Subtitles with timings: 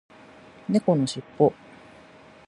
[0.67, 1.53] 猫のしっぽ